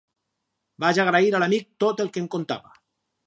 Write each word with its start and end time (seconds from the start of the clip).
Vaig 0.85 0.99
agrair 1.03 1.29
a 1.39 1.43
l'amic 1.43 1.69
tot 1.85 2.03
el 2.05 2.11
que 2.15 2.21
em 2.25 2.31
contava. 2.37 2.73